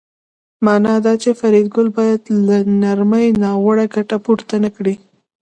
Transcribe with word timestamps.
مانا 0.65 0.95
دا 1.05 1.13
چې 1.23 1.29
فریدګل 1.39 1.87
باید 1.97 2.21
له 2.47 2.57
نرمۍ 2.81 3.27
ناوړه 3.43 3.85
ګټه 3.95 4.17
پورته 4.25 4.55
نکړي 4.65 4.95